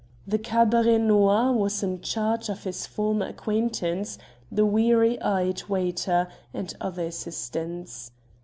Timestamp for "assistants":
7.05-8.09